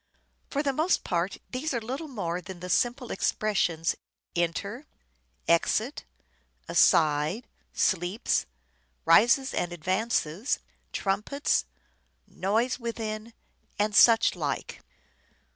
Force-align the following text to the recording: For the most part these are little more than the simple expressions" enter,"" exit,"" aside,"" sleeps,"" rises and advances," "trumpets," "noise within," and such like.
For 0.49 0.63
the 0.63 0.73
most 0.73 1.03
part 1.03 1.37
these 1.51 1.75
are 1.75 1.79
little 1.79 2.07
more 2.07 2.41
than 2.41 2.59
the 2.59 2.71
simple 2.71 3.11
expressions" 3.11 3.95
enter,"" 4.35 4.87
exit,"" 5.61 6.05
aside,"" 6.67 7.47
sleeps,"" 7.73 8.47
rises 9.05 9.53
and 9.53 9.71
advances," 9.71 10.57
"trumpets," 10.91 11.65
"noise 12.27 12.79
within," 12.79 13.33
and 13.77 13.93
such 13.95 14.35
like. 14.35 14.81